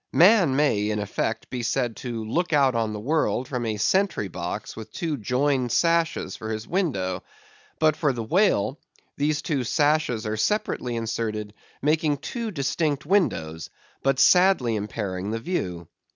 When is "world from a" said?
2.99-3.77